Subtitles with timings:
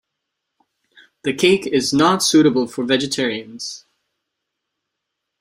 [1.21, 3.85] The cake is not suitable for vegetarians.